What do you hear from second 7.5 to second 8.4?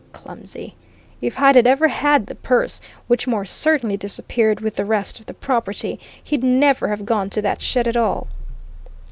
shed at all."